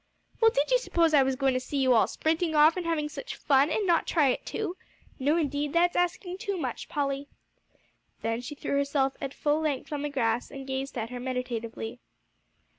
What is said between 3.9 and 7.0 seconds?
try it too? No, indeed; that's asking too much,